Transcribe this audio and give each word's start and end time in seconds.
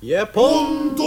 E 0.00 0.14
é 0.14 0.24
ponto! 0.24 1.02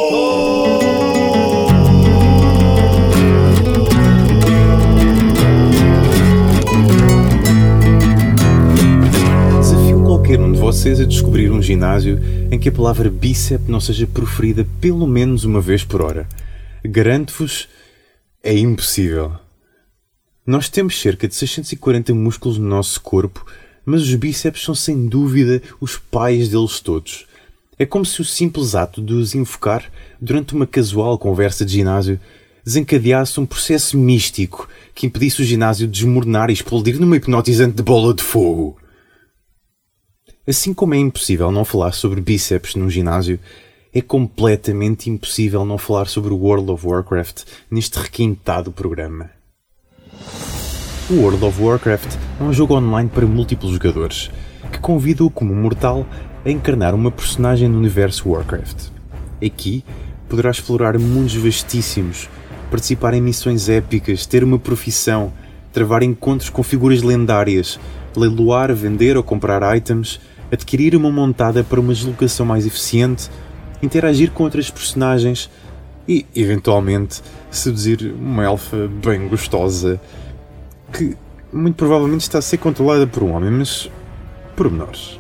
Desafio 9.62 10.04
qualquer 10.04 10.42
um 10.42 10.52
de 10.52 10.60
vocês 10.60 11.00
a 11.00 11.06
descobrir 11.06 11.50
um 11.50 11.62
ginásio 11.62 12.20
em 12.52 12.60
que 12.60 12.68
a 12.68 12.72
palavra 12.72 13.10
bíceps 13.10 13.70
não 13.70 13.80
seja 13.80 14.06
proferida 14.06 14.68
pelo 14.82 15.08
menos 15.08 15.46
uma 15.46 15.62
vez 15.62 15.86
por 15.86 16.02
hora. 16.02 16.28
Garanto-vos, 16.84 17.70
é 18.44 18.54
impossível. 18.58 19.32
Nós 20.46 20.68
temos 20.68 21.00
cerca 21.00 21.30
de 21.30 21.36
640 21.36 22.14
músculos 22.14 22.58
no 22.58 22.68
nosso 22.68 23.00
corpo, 23.00 23.46
mas 23.86 24.02
os 24.02 24.14
bíceps 24.16 24.66
são 24.66 24.76
sem 24.76 25.08
dúvida 25.08 25.62
os 25.80 25.96
pais 25.98 26.50
deles 26.50 26.82
todos. 26.82 27.30
É 27.82 27.86
como 27.88 28.05
se 28.05 28.21
o 28.21 28.23
simples 28.23 28.75
ato 28.75 29.02
de 29.02 29.11
os 29.11 29.34
invocar 29.34 29.91
durante 30.21 30.54
uma 30.54 30.68
casual 30.68 31.18
conversa 31.18 31.65
de 31.65 31.71
ginásio 31.71 32.19
desencadeasse 32.63 33.39
um 33.39 33.45
processo 33.47 33.97
místico 33.97 34.69
que 34.93 35.07
impedisse 35.07 35.41
o 35.41 35.43
ginásio 35.43 35.87
de 35.87 35.93
desmoronar 35.93 36.51
e 36.51 36.53
explodir 36.53 36.99
numa 36.99 37.15
hipnotizante 37.15 37.77
de 37.77 37.81
bola 37.81 38.13
de 38.13 38.21
fogo. 38.21 38.77
Assim 40.47 40.75
como 40.75 40.93
é 40.93 40.99
impossível 40.99 41.51
não 41.51 41.65
falar 41.65 41.93
sobre 41.93 42.21
bíceps 42.21 42.75
num 42.75 42.87
ginásio, 42.87 43.39
é 43.91 43.99
completamente 43.99 45.09
impossível 45.09 45.65
não 45.65 45.79
falar 45.79 46.07
sobre 46.07 46.31
o 46.31 46.37
World 46.37 46.70
of 46.70 46.85
Warcraft 46.85 47.45
neste 47.71 47.98
requintado 47.98 48.71
programa. 48.71 49.31
O 51.09 51.15
World 51.15 51.43
of 51.43 51.59
Warcraft 51.59 52.15
é 52.39 52.43
um 52.43 52.53
jogo 52.53 52.75
online 52.75 53.09
para 53.09 53.25
múltiplos 53.25 53.73
jogadores, 53.73 54.29
que 54.71 54.79
convida-o 54.79 55.29
como 55.29 55.55
mortal 55.55 56.05
a 56.45 56.49
encarnar 56.49 56.93
uma 56.93 57.11
personagem 57.11 57.67
no 57.67 57.77
universo 57.77 58.29
Warcraft. 58.29 58.89
Aqui 59.43 59.84
poderá 60.27 60.49
explorar 60.49 60.97
mundos 60.97 61.35
vastíssimos, 61.35 62.29
participar 62.70 63.13
em 63.13 63.21
missões 63.21 63.70
épicas, 63.70 64.26
ter 64.26 64.44
uma 64.44 64.58
profissão, 64.58 65.34
travar 65.73 66.04
encontros 66.04 66.50
com 66.50 66.64
figuras 66.64 67.02
lendárias, 67.02 67.80
leiloar, 68.16 68.73
vender 68.73 69.17
ou 69.17 69.23
comprar 69.23 69.76
items, 69.76 70.20
adquirir 70.52 70.95
uma 70.95 71.12
montada 71.12 71.64
para 71.64 71.80
uma 71.80 71.94
deslocação 71.94 72.45
mais 72.45 72.66
eficiente, 72.66 73.30
interagir 73.82 74.32
com 74.32 74.44
outras 74.44 74.70
personagens 74.70 75.50
e, 76.08 76.26
eventualmente, 76.36 77.22
seduzir 77.50 78.14
uma 78.20 78.44
elfa 78.44 78.88
bem 78.88 79.28
gostosa 79.28 80.00
que 80.92 81.16
muito 81.54 81.76
provavelmente 81.76 82.22
está 82.22 82.39
a 82.39 82.42
ser 82.42 82.58
controlada 82.58 83.06
por 83.08 83.23
um 83.23 83.34
homem, 83.34 83.52
mas 83.52 83.89
por 84.56 84.70
menores. 84.70 85.20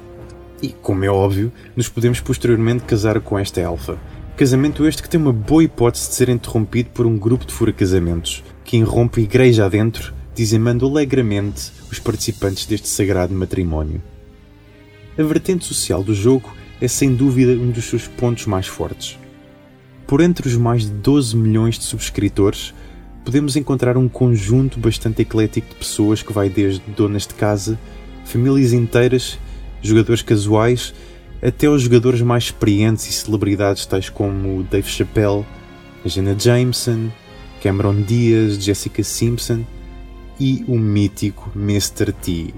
E, 0.61 0.69
como 0.69 1.03
é 1.03 1.09
óbvio, 1.09 1.51
nos 1.75 1.89
podemos 1.89 2.19
posteriormente 2.19 2.83
casar 2.83 3.19
com 3.19 3.37
esta 3.37 3.59
elfa. 3.59 3.97
Casamento 4.37 4.85
este 4.85 5.01
que 5.01 5.09
tem 5.09 5.19
uma 5.19 5.33
boa 5.33 5.63
hipótese 5.63 6.09
de 6.09 6.15
ser 6.15 6.29
interrompido 6.29 6.89
por 6.91 7.05
um 7.05 7.17
grupo 7.17 7.45
de 7.45 7.53
fura-casamentos, 7.53 8.43
que 8.63 8.77
irrompe 8.77 9.21
igreja 9.21 9.65
adentro, 9.65 10.13
dizimando 10.33 10.87
alegremente 10.87 11.71
os 11.91 11.99
participantes 11.99 12.65
deste 12.65 12.87
sagrado 12.87 13.33
matrimónio. 13.33 14.01
A 15.17 15.23
vertente 15.23 15.65
social 15.65 16.03
do 16.03 16.13
jogo 16.13 16.51
é 16.79 16.87
sem 16.87 17.13
dúvida 17.13 17.51
um 17.51 17.69
dos 17.69 17.85
seus 17.85 18.07
pontos 18.07 18.45
mais 18.45 18.65
fortes. 18.65 19.19
Por 20.07 20.21
entre 20.21 20.47
os 20.47 20.55
mais 20.55 20.83
de 20.83 20.91
12 20.91 21.35
milhões 21.35 21.77
de 21.77 21.85
subscritores, 21.85 22.73
podemos 23.23 23.55
encontrar 23.55 23.97
um 23.97 24.09
conjunto 24.09 24.79
bastante 24.79 25.21
eclético 25.21 25.69
de 25.69 25.75
pessoas 25.75 26.23
que 26.23 26.33
vai 26.33 26.49
desde 26.49 26.81
donas 26.91 27.27
de 27.27 27.33
casa, 27.33 27.79
famílias 28.25 28.73
inteiras, 28.73 29.37
jogadores 29.81 30.21
casuais, 30.21 30.93
até 31.41 31.67
os 31.67 31.81
jogadores 31.81 32.21
mais 32.21 32.45
experientes 32.45 33.07
e 33.07 33.11
celebridades 33.11 33.85
tais 33.85 34.09
como 34.09 34.63
Dave 34.63 34.87
Chappelle, 34.87 35.45
Jenna 36.05 36.35
Jameson, 36.37 37.09
Cameron 37.61 38.01
Diaz, 38.01 38.63
Jessica 38.63 39.03
Simpson 39.03 39.63
e 40.39 40.63
o 40.67 40.77
mítico 40.77 41.51
Mr. 41.55 42.11
T. 42.11 42.53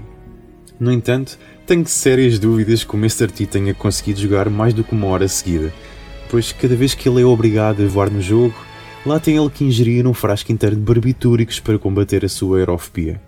No 0.78 0.92
entanto, 0.92 1.38
tenho 1.66 1.86
sérias 1.86 2.38
dúvidas 2.38 2.84
que 2.84 2.94
o 2.94 2.98
Mr. 2.98 3.28
T 3.28 3.46
tenha 3.46 3.74
conseguido 3.74 4.20
jogar 4.20 4.50
mais 4.50 4.74
do 4.74 4.84
que 4.84 4.92
uma 4.92 5.06
hora 5.06 5.28
seguida, 5.28 5.72
pois 6.30 6.52
cada 6.52 6.74
vez 6.74 6.94
que 6.94 7.08
ele 7.08 7.22
é 7.22 7.24
obrigado 7.24 7.82
a 7.82 7.86
voar 7.86 8.10
no 8.10 8.20
jogo, 8.20 8.54
lá 9.06 9.20
tem 9.20 9.36
ele 9.36 9.50
que 9.50 9.64
ingerir 9.64 10.06
um 10.06 10.14
frasco 10.14 10.52
inteiro 10.52 10.76
de 10.76 10.82
barbitúricos 10.82 11.60
para 11.60 11.78
combater 11.78 12.24
a 12.24 12.28
sua 12.28 12.58
aerofobia. 12.58 13.20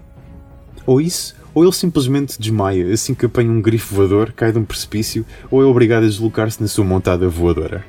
Ou 0.87 1.01
isso, 1.01 1.35
ou 1.57 1.65
ele 1.65 1.73
simplesmente 1.73 2.39
desmaia 2.39 2.93
assim 2.93 3.15
que 3.15 3.25
apanha 3.25 3.51
um 3.51 3.63
grifo 3.63 3.95
voador, 3.95 4.31
cai 4.33 4.53
de 4.53 4.59
um 4.59 4.63
precipício 4.63 5.25
ou 5.51 5.63
é 5.63 5.65
obrigado 5.65 6.05
a 6.05 6.07
deslocar-se 6.07 6.61
na 6.61 6.69
sua 6.69 6.85
montada 6.85 7.27
voadora. 7.31 7.83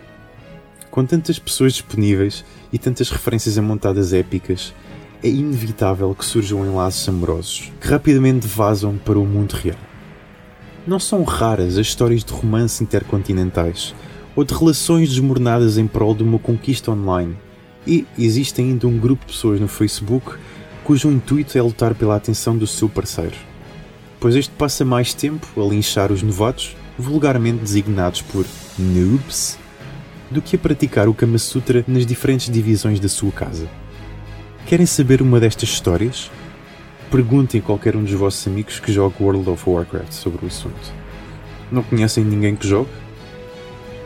Com 0.90 1.06
tantas 1.06 1.38
pessoas 1.38 1.74
disponíveis 1.74 2.46
e 2.72 2.78
tantas 2.78 3.10
referências 3.10 3.58
a 3.58 3.62
montadas 3.62 4.14
épicas, 4.14 4.74
é 5.22 5.28
inevitável 5.28 6.16
que 6.16 6.24
surjam 6.24 6.66
enlaços 6.66 7.10
amorosos 7.10 7.74
que 7.82 7.90
rapidamente 7.90 8.48
vazam 8.48 8.96
para 8.96 9.20
o 9.20 9.26
mundo 9.26 9.52
real. 9.52 9.76
Não 10.88 10.98
são 10.98 11.26
raras 11.26 11.78
as 11.78 11.88
histórias 11.88 12.24
de 12.24 12.32
romance 12.32 12.82
intercontinentais 12.82 13.94
ou 14.34 14.46
de 14.46 14.54
relações 14.54 15.10
desmoronadas 15.10 15.78
em 15.78 15.88
prol 15.88 16.16
de 16.16 16.24
uma 16.24 16.40
conquista 16.40 16.90
online 16.90 17.36
e 17.86 18.06
existe 18.18 18.62
ainda 18.62 18.88
um 18.88 18.98
grupo 18.98 19.26
de 19.26 19.34
pessoas 19.34 19.60
no 19.60 19.68
Facebook 19.68 20.38
cujo 20.86 21.12
intuito 21.12 21.58
é 21.58 21.62
lutar 21.62 21.94
pela 21.94 22.16
atenção 22.16 22.58
do 22.58 22.66
seu 22.66 22.88
parceiro. 22.88 23.36
Pois 24.20 24.36
este 24.36 24.54
passa 24.56 24.84
mais 24.84 25.14
tempo 25.14 25.48
a 25.56 25.68
linchar 25.68 26.12
os 26.12 26.24
novatos, 26.24 26.76
vulgarmente 26.98 27.64
designados 27.64 28.22
por 28.22 28.46
noobs, 28.78 29.58
do 30.30 30.42
que 30.42 30.56
a 30.56 30.60
praticar 30.60 31.08
o 31.08 31.14
Kama 31.14 31.38
Sutra 31.38 31.86
nas 31.88 32.06
diferentes 32.06 32.50
divisões 32.50 33.00
da 33.00 33.08
sua 33.08 33.32
casa. 33.32 33.68
Querem 34.66 34.86
saber 34.86 35.22
uma 35.22 35.40
destas 35.40 35.70
histórias? 35.70 36.30
Perguntem 37.10 37.62
a 37.62 37.64
qualquer 37.64 37.96
um 37.96 38.04
dos 38.04 38.14
vossos 38.14 38.46
amigos 38.48 38.80
que 38.80 38.92
jogue 38.92 39.16
World 39.22 39.50
of 39.50 39.70
Warcraft 39.70 40.12
sobre 40.12 40.44
o 40.44 40.48
assunto. 40.48 40.94
Não 41.72 41.84
conhecem 41.84 42.24
ninguém 42.24 42.56
que 42.56 42.68
jogue? 42.68 42.90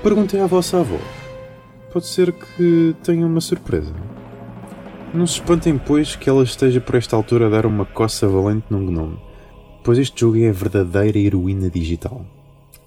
Perguntem 0.03 0.41
à 0.41 0.45
vossa 0.45 0.79
avó 0.79 0.99
pode 1.91 2.07
ser 2.07 2.31
que 2.31 2.95
tenha 3.03 3.27
uma 3.27 3.41
surpresa. 3.41 3.93
Não 5.13 5.27
se 5.27 5.35
espantem, 5.35 5.77
pois, 5.77 6.15
que 6.15 6.29
ela 6.29 6.43
esteja 6.43 6.79
por 6.79 6.95
esta 6.95 7.15
altura 7.15 7.47
a 7.47 7.49
dar 7.49 7.65
uma 7.65 7.85
coça 7.85 8.27
valente 8.27 8.65
num 8.69 8.85
gnome, 8.85 9.19
pois 9.83 9.97
este 9.97 10.21
jogo 10.21 10.37
é 10.37 10.49
a 10.49 10.53
verdadeira 10.53 11.17
heroína 11.17 11.69
digital. 11.69 12.25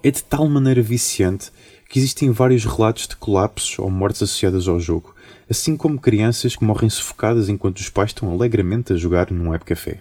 É 0.03 0.11
de 0.11 0.23
tal 0.23 0.47
maneira 0.47 0.81
viciante 0.81 1.51
que 1.89 1.99
existem 1.99 2.31
vários 2.31 2.65
relatos 2.65 3.07
de 3.07 3.15
colapsos 3.15 3.79
ou 3.79 3.89
mortes 3.89 4.21
associadas 4.23 4.67
ao 4.67 4.79
jogo, 4.79 5.15
assim 5.49 5.75
como 5.75 5.99
crianças 5.99 6.55
que 6.55 6.63
morrem 6.63 6.89
sufocadas 6.89 7.49
enquanto 7.49 7.77
os 7.77 7.89
pais 7.89 8.09
estão 8.09 8.31
alegremente 8.31 8.93
a 8.93 8.95
jogar 8.95 9.31
num 9.31 9.49
webcafé. 9.49 9.99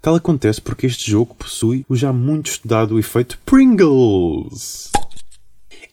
Tal 0.00 0.16
acontece 0.16 0.60
porque 0.60 0.86
este 0.86 1.10
jogo 1.10 1.34
possui 1.34 1.86
o 1.88 1.94
já 1.94 2.12
muito 2.12 2.50
estudado 2.50 2.98
efeito 2.98 3.38
Pringles. 3.46 4.90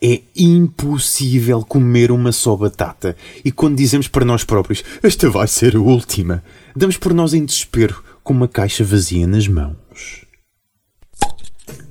É 0.01 0.21
impossível 0.35 1.61
comer 1.61 2.09
uma 2.09 2.31
só 2.31 2.55
batata. 2.55 3.15
E 3.43 3.51
quando 3.51 3.77
dizemos 3.77 4.07
para 4.07 4.25
nós 4.25 4.43
próprios, 4.43 4.83
esta 5.03 5.29
vai 5.29 5.47
ser 5.47 5.75
a 5.75 5.79
última, 5.79 6.43
damos 6.75 6.97
por 6.97 7.13
nós 7.13 7.33
em 7.33 7.45
desespero 7.45 8.01
com 8.23 8.33
uma 8.33 8.47
caixa 8.47 8.83
vazia 8.83 9.27
nas 9.27 9.47
mãos. 9.47 9.75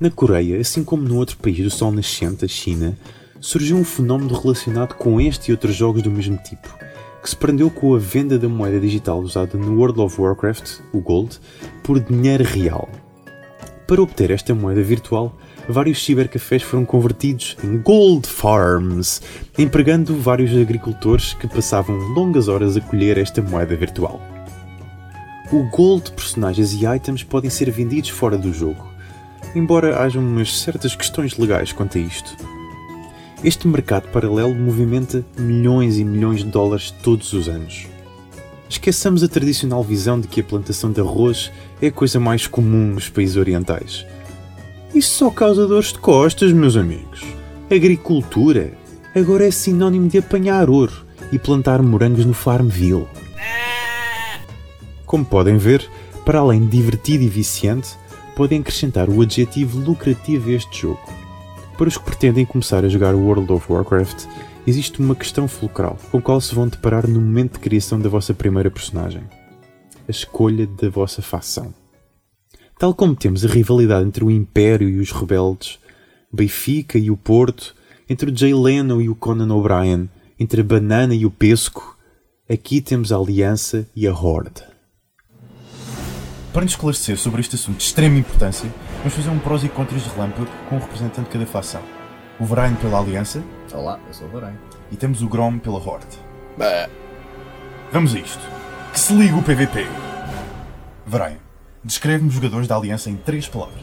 Na 0.01 0.11
Coreia, 0.11 0.61
assim 0.61 0.85
como 0.85 1.03
no 1.03 1.17
outro 1.17 1.37
país 1.39 1.59
do 1.59 1.71
sol 1.71 1.91
nascente, 1.91 2.45
a 2.45 2.49
China, 2.49 2.97
surgiu 3.41 3.77
um 3.77 3.85
fenómeno 3.85 4.39
relacionado 4.39 4.95
com 4.95 5.21
este 5.21 5.51
e 5.51 5.53
outros 5.53 5.75
jogos 5.75 6.03
do 6.03 6.11
mesmo 6.11 6.37
tipo, 6.39 6.69
que 7.23 7.29
se 7.29 7.37
prendeu 7.37 7.71
com 7.71 7.95
a 7.95 7.99
venda 7.99 8.39
da 8.39 8.49
moeda 8.49 8.79
digital 8.79 9.19
usada 9.21 9.57
no 9.59 9.77
World 9.77 10.01
of 10.01 10.21
Warcraft, 10.21 10.81
o 10.93 11.01
Gold, 11.01 11.39
por 11.83 11.99
dinheiro 12.01 12.45
real. 12.45 12.89
Para 13.87 14.03
obter 14.03 14.31
esta 14.31 14.55
moeda 14.55 14.83
virtual, 14.83 15.37
vários 15.69 16.05
cibercafés 16.05 16.63
foram 16.63 16.85
convertidos 16.85 17.57
em 17.65 17.79
Gold 17.79 18.29
Farms, 18.29 19.23
empregando 19.57 20.15
vários 20.17 20.55
agricultores 20.57 21.35
que 21.35 21.49
passavam 21.49 21.97
longas 21.97 22.49
horas 22.49 22.77
a 22.77 22.81
colher 22.81 23.19
esta 23.19 23.41
moeda 23.41 23.75
virtual. 23.75 24.38
O 25.51 25.63
Gold 25.65 26.05
de 26.05 26.13
personagens 26.13 26.75
e 26.75 26.87
items 26.87 27.23
podem 27.23 27.51
ser 27.51 27.71
vendidos 27.71 28.11
fora 28.11 28.37
do 28.37 28.53
jogo, 28.53 28.87
embora 29.55 30.03
haja 30.03 30.19
umas 30.19 30.59
certas 30.59 30.95
questões 30.95 31.37
legais 31.39 31.73
quanto 31.73 31.99
a 31.99 32.01
isto. 32.01 32.37
Este 33.43 33.67
mercado 33.67 34.09
paralelo 34.09 34.55
movimenta 34.55 35.25
milhões 35.39 35.99
e 35.99 36.05
milhões 36.05 36.45
de 36.45 36.51
dólares 36.51 36.91
todos 37.03 37.33
os 37.33 37.49
anos. 37.49 37.87
Esqueçamos 38.69 39.23
a 39.23 39.29
tradicional 39.29 39.83
visão 39.83 40.21
de 40.21 40.29
que 40.29 40.41
a 40.41 40.45
plantação 40.45 40.93
de 40.93 41.01
arroz 41.01 41.51
é 41.81 41.87
a 41.87 41.93
coisa 41.93 42.21
mais 42.21 42.47
comum 42.47 42.93
nos 42.95 43.09
países 43.09 43.37
orientais 43.37 44.05
isso 44.95 45.17
só 45.17 45.31
causa 45.31 45.67
dores 45.67 45.93
de 45.93 45.99
costas, 45.99 46.53
meus 46.53 46.77
amigos. 46.77 47.23
Agricultura 47.71 48.73
agora 49.15 49.47
é 49.47 49.51
sinónimo 49.51 50.09
de 50.09 50.19
apanhar 50.19 50.71
ouro 50.71 51.05
e 51.31 51.39
plantar 51.39 51.83
morangos 51.83 52.25
no 52.25 52.33
Farmville. 52.33 53.07
Como 55.09 55.25
podem 55.25 55.57
ver, 55.57 55.89
para 56.23 56.41
além 56.41 56.61
de 56.67 56.77
divertido 56.77 57.25
e 57.25 57.29
viciante, 57.29 57.97
podem 58.37 58.61
acrescentar 58.61 59.09
o 59.09 59.23
adjetivo 59.23 59.81
lucrativo 59.81 60.51
a 60.51 60.53
este 60.53 60.83
jogo. 60.83 61.01
Para 61.79 61.89
os 61.89 61.97
que 61.97 62.05
pretendem 62.05 62.45
começar 62.45 62.85
a 62.85 62.91
jogar 62.91 63.15
World 63.15 63.51
of 63.51 63.73
Warcraft, 63.73 64.27
existe 64.67 65.01
uma 65.01 65.15
questão 65.15 65.49
fulcral 65.49 65.97
com 66.11 66.19
a 66.19 66.21
qual 66.21 66.39
se 66.43 66.55
vão 66.55 66.69
deparar 66.69 67.09
no 67.09 67.23
momento 67.23 67.55
de 67.55 67.61
criação 67.61 67.99
da 67.99 68.11
vossa 68.11 68.35
primeira 68.35 68.71
personagem: 68.71 69.23
a 70.07 70.11
escolha 70.11 70.67
da 70.67 70.91
vossa 70.91 71.23
facção. 71.23 71.73
Tal 72.79 72.93
como 72.93 73.17
temos 73.17 73.47
a 73.47 73.49
rivalidade 73.49 74.07
entre 74.07 74.23
o 74.23 74.31
Império 74.31 74.91
e 74.91 75.01
os 75.01 75.11
rebeldes, 75.11 75.79
Benfica 76.31 76.99
e 76.99 77.11
o 77.11 77.17
Porto, 77.17 77.75
entre 78.11 78.31
o 78.31 78.37
Jay 78.37 78.53
Leno 78.53 79.01
e 79.01 79.09
o 79.09 79.15
Conan 79.15 79.55
O'Brien, 79.55 80.11
entre 80.39 80.61
a 80.61 80.65
Banana 80.65 81.15
e 81.15 81.25
o 81.25 81.31
Pesco, 81.31 81.97
aqui 82.47 82.83
temos 82.83 83.11
a 83.11 83.17
Aliança 83.17 83.89
e 83.97 84.07
a 84.07 84.13
Horde. 84.13 84.68
Para 86.53 86.63
nos 86.63 86.73
esclarecer 86.73 87.19
sobre 87.19 87.41
este 87.41 87.55
assunto 87.57 87.77
de 87.79 87.85
extrema 87.85 88.19
importância, 88.19 88.69
vamos 88.99 89.15
fazer 89.15 89.31
um 89.31 89.39
prós 89.39 89.63
e 89.65 89.69
contras 89.69 90.03
de 90.03 90.09
relâmpago 90.11 90.49
com 90.69 90.77
um 90.77 90.79
representante 90.79 91.27
de 91.27 91.33
cada 91.33 91.47
facção. 91.47 91.83
O 92.41 92.45
Varane 92.45 92.77
pela 92.77 92.99
Aliança 93.01 93.43
Olá, 93.73 93.99
eu 94.07 94.15
sou 94.15 94.27
o 94.29 94.31
Varane. 94.31 94.57
e 94.91 94.97
temos 94.97 95.23
o 95.23 95.29
Grom 95.29 95.59
pela 95.59 95.79
Horde. 95.79 96.07
Vamos 97.93 98.15
a 98.15 98.19
isto. 98.19 98.41
Que 98.93 99.01
se 99.01 99.13
liga 99.13 99.37
o 99.37 99.43
PVP. 99.43 99.87
Varane, 101.07 101.39
descreve-me 101.85 102.29
os 102.29 102.35
jogadores 102.35 102.67
da 102.67 102.77
Aliança 102.77 103.11
em 103.11 103.17
três 103.17 103.47
palavras. 103.47 103.81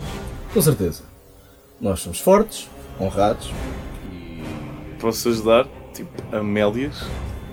Com 0.53 0.62
certeza. 0.62 1.03
Nós 1.79 2.00
somos 2.00 2.19
fortes, 2.19 2.69
honrados 3.00 3.51
Posso 5.00 5.29
ajudar? 5.29 5.67
Tipo, 5.94 6.35
Amélias? 6.35 7.03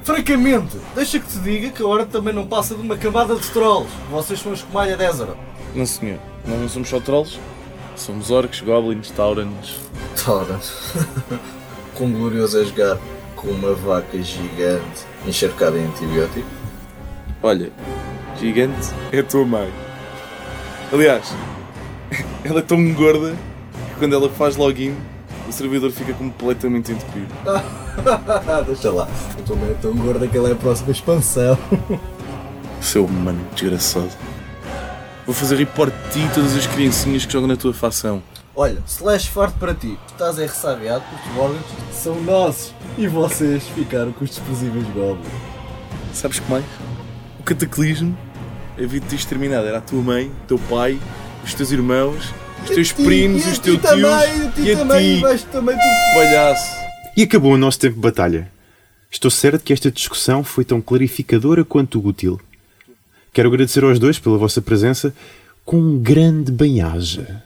Francamente, 0.02 0.78
deixa 0.96 1.20
que 1.20 1.28
te 1.28 1.38
diga 1.38 1.70
que 1.70 1.82
a 1.82 1.86
hora 1.86 2.04
também 2.04 2.34
não 2.34 2.46
passa 2.46 2.74
de 2.74 2.80
uma 2.80 2.96
camada 2.96 3.36
de 3.36 3.48
trolls. 3.50 3.88
Vocês 4.10 4.40
são 4.40 4.52
os 4.52 4.62
Comalha 4.62 4.96
Desert. 4.96 5.36
Não 5.74 5.86
senhor, 5.86 6.18
nós 6.44 6.60
não 6.60 6.68
somos 6.68 6.88
só 6.88 6.98
trolls. 6.98 7.38
Somos 7.94 8.30
orcs, 8.30 8.60
goblins, 8.60 9.10
taurans. 9.10 9.76
Tora. 10.24 10.58
Quão 11.94 12.10
glorioso 12.10 12.60
é 12.60 12.64
jogar 12.64 12.98
com 13.36 13.48
uma 13.48 13.74
vaca 13.74 14.20
gigante 14.20 15.04
encharcada 15.26 15.78
em 15.78 15.84
antibiótico. 15.84 16.46
Olha, 17.42 17.70
gigante 18.40 18.88
é 19.12 19.20
a 19.20 19.22
tua 19.22 19.44
mãe. 19.44 19.70
Aliás, 20.92 21.32
ela 22.44 22.58
é 22.58 22.62
tão 22.62 22.92
gorda 22.92 23.36
que 23.88 23.94
quando 24.00 24.14
ela 24.14 24.28
faz 24.30 24.56
login, 24.56 24.96
o 25.48 25.52
servidor 25.52 25.90
fica 25.90 26.12
completamente 26.14 26.92
entupido. 26.92 27.32
Deixa 28.66 28.90
lá. 28.90 29.08
Eu 29.38 29.44
também 29.44 29.70
é 29.70 29.74
tão 29.74 29.94
gorda 29.94 30.26
que 30.26 30.36
ela 30.36 30.48
é 30.48 30.52
a 30.52 30.56
próxima 30.56 30.90
expansão. 30.90 31.58
Seu 32.80 33.06
mano 33.06 33.44
desgraçado. 33.54 34.10
Vou 35.24 35.34
fazer 35.34 35.56
report 35.56 35.92
de 35.92 36.10
ti 36.10 36.26
e 36.26 36.34
todas 36.34 36.56
as 36.56 36.66
criancinhas 36.66 37.24
que 37.24 37.32
jogam 37.32 37.48
na 37.48 37.56
tua 37.56 37.72
facção. 37.72 38.22
Olha, 38.54 38.82
slash 38.86 39.30
forte 39.30 39.54
para 39.58 39.74
ti. 39.74 39.98
Tu 40.08 40.12
estás 40.12 40.38
é 40.38 40.42
ressabiado 40.42 41.04
porque 41.08 41.30
os 41.30 41.38
órgãos 41.38 41.64
são 41.92 42.20
nossos. 42.22 42.74
E 42.98 43.06
vocês 43.06 43.62
ficaram 43.68 44.12
com 44.12 44.24
os 44.24 44.30
desprezíveis 44.30 44.84
goblins. 44.88 45.32
Sabes 46.12 46.38
que 46.38 46.50
mais? 46.50 46.64
O 47.40 47.42
cataclismo 47.42 48.16
havia 48.76 49.00
de 49.00 49.06
ter 49.06 49.16
exterminado. 49.16 49.66
Era 49.66 49.78
a 49.78 49.80
tua 49.80 50.02
mãe, 50.02 50.28
o 50.28 50.46
teu 50.46 50.58
pai, 50.58 51.00
os 51.44 51.54
teus 51.54 51.70
irmãos, 51.70 52.34
os 52.62 52.70
teus 52.70 52.92
primos, 52.92 53.46
os 53.46 53.58
teus 53.58 53.78
tios 53.78 53.82
também, 53.82 54.52
e 54.58 54.72
a 54.72 54.76
também, 54.76 55.16
ti, 55.16 55.20
vais 55.20 55.42
também 55.44 55.76
tu. 55.76 56.14
palhaço. 56.14 56.82
E 57.16 57.22
acabou 57.22 57.52
o 57.52 57.58
nosso 57.58 57.78
tempo 57.78 57.96
de 57.96 58.00
batalha. 58.00 58.50
Estou 59.10 59.30
certo 59.30 59.62
que 59.62 59.72
esta 59.72 59.90
discussão 59.90 60.42
foi 60.42 60.64
tão 60.64 60.80
clarificadora 60.80 61.64
quanto 61.64 62.04
útil. 62.04 62.40
Quero 63.32 63.48
agradecer 63.48 63.84
aos 63.84 63.98
dois 63.98 64.18
pela 64.18 64.38
vossa 64.38 64.62
presença 64.62 65.14
com 65.64 65.78
um 65.78 65.98
grande 65.98 66.50
bem-aja. 66.50 67.42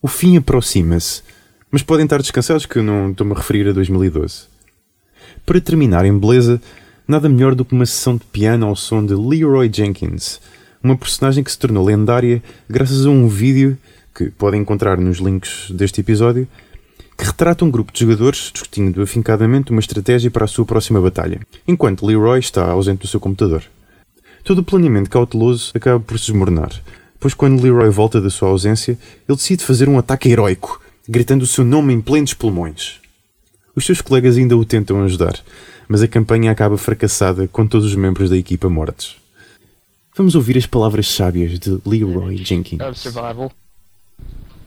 O 0.00 0.08
fim 0.08 0.36
aproxima-se, 0.36 1.22
mas 1.70 1.82
podem 1.82 2.04
estar 2.04 2.18
descansados 2.18 2.64
que 2.66 2.78
eu 2.78 2.82
não 2.82 3.10
estou-me 3.10 3.32
a 3.32 3.36
referir 3.36 3.68
a 3.68 3.72
2012. 3.72 4.44
Para 5.44 5.60
terminar 5.60 6.04
em 6.04 6.18
beleza, 6.18 6.60
nada 7.06 7.28
melhor 7.28 7.54
do 7.54 7.64
que 7.64 7.74
uma 7.74 7.86
sessão 7.86 8.16
de 8.16 8.24
piano 8.24 8.66
ao 8.66 8.76
som 8.76 9.04
de 9.04 9.14
Leroy 9.14 9.70
Jenkins, 9.72 10.40
uma 10.82 10.96
personagem 10.96 11.44
que 11.44 11.50
se 11.50 11.58
tornou 11.58 11.84
lendária 11.84 12.42
graças 12.68 13.06
a 13.06 13.10
um 13.10 13.28
vídeo 13.28 13.76
que 14.14 14.30
podem 14.30 14.60
encontrar 14.60 14.98
nos 14.98 15.18
links 15.18 15.70
deste 15.70 16.00
episódio 16.00 16.48
que 17.20 17.26
retrata 17.26 17.66
um 17.66 17.70
grupo 17.70 17.92
de 17.92 18.00
jogadores 18.00 18.50
discutindo 18.50 19.02
afincadamente 19.02 19.70
uma 19.70 19.80
estratégia 19.80 20.30
para 20.30 20.46
a 20.46 20.48
sua 20.48 20.64
próxima 20.64 20.98
batalha, 21.02 21.38
enquanto 21.68 22.06
Leroy 22.06 22.38
está 22.38 22.70
ausente 22.70 23.02
do 23.02 23.06
seu 23.06 23.20
computador. 23.20 23.62
Todo 24.42 24.60
o 24.60 24.64
planeamento 24.64 25.10
cauteloso 25.10 25.70
acaba 25.74 26.00
por 26.00 26.18
se 26.18 26.28
desmoronar, 26.28 26.72
pois 27.20 27.34
quando 27.34 27.62
Leroy 27.62 27.90
volta 27.90 28.22
da 28.22 28.30
sua 28.30 28.48
ausência, 28.48 28.92
ele 29.28 29.36
decide 29.36 29.66
fazer 29.66 29.86
um 29.86 29.98
ataque 29.98 30.30
heroico, 30.30 30.80
gritando 31.06 31.42
o 31.42 31.46
seu 31.46 31.62
nome 31.62 31.92
em 31.92 32.00
plenos 32.00 32.32
pulmões. 32.32 33.00
Os 33.76 33.84
seus 33.84 34.00
colegas 34.00 34.38
ainda 34.38 34.56
o 34.56 34.64
tentam 34.64 35.04
ajudar, 35.04 35.38
mas 35.86 36.00
a 36.00 36.08
campanha 36.08 36.50
acaba 36.50 36.78
fracassada 36.78 37.46
com 37.48 37.66
todos 37.66 37.86
os 37.86 37.94
membros 37.94 38.30
da 38.30 38.36
equipa 38.38 38.70
mortos. 38.70 39.19
Vamos 40.16 40.34
ouvir 40.34 40.56
as 40.58 40.66
palavras 40.66 41.06
sábias 41.06 41.58
de 41.58 41.78
Leroy 41.86 42.36
Jenkins. 42.36 42.80
of 42.82 42.96
survival. 42.98 43.52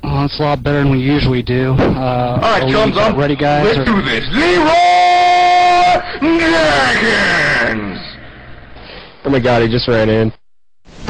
Oh, 0.04 0.26
it's 0.26 0.40
a 0.40 0.44
lot 0.44 0.62
better 0.64 0.84
than 0.84 0.92
we 0.92 1.00
usually 1.00 1.42
do. 1.44 1.74
Uh, 1.74 2.40
All 2.42 2.60
right, 2.60 2.70
chums 2.72 2.98
up. 2.98 3.16
Ready, 3.18 3.36
guys? 3.36 3.78
Let's 3.78 3.90
do 3.90 4.02
this. 4.02 4.26
Leroy 4.34 4.66
Jenkins! 6.22 8.00
Oh 9.26 9.30
my 9.30 9.40
god, 9.40 9.62
he 9.62 9.68
just 9.70 9.88
ran 9.88 10.10
in. 10.10 10.32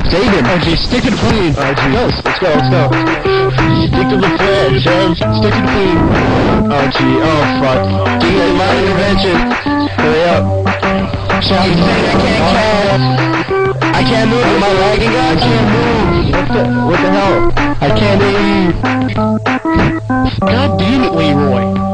Save 0.10 0.32
him! 0.34 0.46
Oh, 0.46 0.60
geez, 0.64 0.80
stick 0.82 1.02
to 1.04 1.10
the 1.10 1.18
plane! 1.18 1.54
Oh, 1.58 1.74
geez. 1.74 1.96
Let's 2.26 2.40
go, 2.40 2.50
let's 2.54 2.70
go, 2.70 2.90
let's 2.92 3.10
go. 3.10 3.50
Stick 3.90 4.08
to 4.10 4.18
the 4.18 4.30
plane, 4.38 4.82
chums. 4.82 5.18
Stick 5.18 5.30
to 5.30 5.50
the 5.50 5.68
plane. 5.74 5.98
Oh, 6.70 6.86
gee. 6.94 7.18
Oh, 7.18 7.44
fuck. 7.62 7.82
Give 8.22 8.34
me 8.34 8.54
my 8.54 8.72
intervention. 8.78 9.38
Hurry 9.98 10.24
up. 10.30 10.44
Chums, 11.42 11.78
I 11.82 11.90
can't 12.14 12.38
cast. 12.38 13.33
I 14.04 14.06
can't 14.06 14.30
move. 14.30 14.44
Am 14.44 14.62
I 14.62 14.74
lagging? 14.74 15.16
I 15.16 15.36
can't 15.40 15.68
move. 15.72 16.36
What 16.36 16.48
the, 16.52 16.64
what 16.88 17.00
the 17.00 17.10
hell? 17.10 17.54
I 17.80 17.90
can't 17.98 18.20
move. 18.22 18.76
God 20.42 20.78
damn 20.78 21.04
it, 21.06 21.14
Leroy. 21.14 21.93